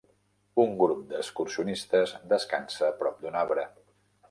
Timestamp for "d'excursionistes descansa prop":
1.11-3.23